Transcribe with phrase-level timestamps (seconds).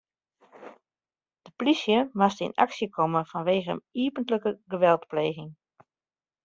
[1.43, 5.51] De polysje moast yn aksje komme fanwegen iepentlike geweldpleging.